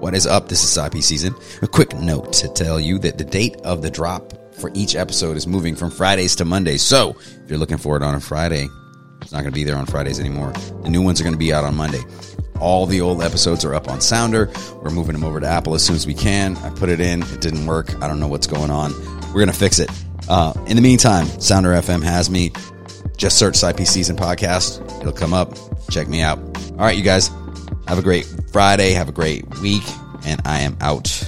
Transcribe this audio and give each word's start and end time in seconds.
What 0.00 0.14
is 0.14 0.26
up? 0.26 0.48
This 0.48 0.64
is 0.64 0.78
IP 0.78 1.02
season. 1.02 1.34
A 1.60 1.68
quick 1.68 1.94
note 1.94 2.32
to 2.32 2.48
tell 2.48 2.80
you 2.80 2.98
that 3.00 3.18
the 3.18 3.24
date 3.24 3.56
of 3.64 3.82
the 3.82 3.90
drop 3.90 4.32
for 4.54 4.70
each 4.72 4.96
episode 4.96 5.36
is 5.36 5.46
moving 5.46 5.76
from 5.76 5.90
Fridays 5.90 6.34
to 6.36 6.46
Mondays. 6.46 6.80
So 6.80 7.10
if 7.10 7.50
you're 7.50 7.58
looking 7.58 7.76
for 7.76 7.98
it 7.98 8.02
on 8.02 8.14
a 8.14 8.20
Friday, 8.20 8.66
it's 9.20 9.30
not 9.30 9.42
going 9.42 9.52
to 9.52 9.54
be 9.54 9.62
there 9.62 9.76
on 9.76 9.84
Fridays 9.84 10.18
anymore. 10.18 10.52
The 10.82 10.88
new 10.88 11.02
ones 11.02 11.20
are 11.20 11.24
going 11.24 11.34
to 11.34 11.38
be 11.38 11.52
out 11.52 11.64
on 11.64 11.76
Monday. 11.76 12.00
All 12.60 12.86
the 12.86 13.02
old 13.02 13.22
episodes 13.22 13.62
are 13.66 13.74
up 13.74 13.88
on 13.88 14.00
Sounder. 14.00 14.50
We're 14.82 14.90
moving 14.90 15.12
them 15.12 15.22
over 15.22 15.38
to 15.38 15.46
Apple 15.46 15.74
as 15.74 15.84
soon 15.84 15.96
as 15.96 16.06
we 16.06 16.14
can. 16.14 16.56
I 16.58 16.70
put 16.70 16.88
it 16.88 17.00
in. 17.00 17.22
It 17.22 17.42
didn't 17.42 17.66
work. 17.66 17.94
I 18.02 18.08
don't 18.08 18.20
know 18.20 18.28
what's 18.28 18.46
going 18.46 18.70
on. 18.70 18.94
We're 19.28 19.44
going 19.44 19.48
to 19.48 19.52
fix 19.52 19.78
it. 19.78 19.90
Uh, 20.30 20.54
in 20.66 20.76
the 20.76 20.82
meantime, 20.82 21.26
Sounder 21.40 21.70
FM 21.72 22.02
has 22.02 22.30
me. 22.30 22.52
Just 23.18 23.38
search 23.38 23.62
IP 23.62 23.80
Season 23.80 24.16
Podcast. 24.16 24.80
It'll 25.02 25.12
come 25.12 25.34
up. 25.34 25.54
Check 25.90 26.08
me 26.08 26.22
out. 26.22 26.38
All 26.72 26.86
right, 26.86 26.96
you 26.96 27.02
guys. 27.02 27.30
Have 27.90 27.98
a 27.98 28.02
great 28.02 28.24
Friday. 28.52 28.92
Have 28.92 29.08
a 29.08 29.12
great 29.12 29.58
week. 29.58 29.82
And 30.24 30.40
I 30.44 30.60
am 30.60 30.76
out. 30.80 31.19